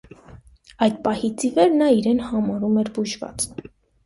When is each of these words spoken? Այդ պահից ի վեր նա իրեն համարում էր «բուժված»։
Այդ 0.85 0.95
պահից 1.07 1.45
ի 1.49 1.51
վեր 1.59 1.75
նա 1.83 1.91
իրեն 1.99 2.23
համարում 2.31 2.81
էր 2.85 2.91
«բուժված»։ 2.97 3.49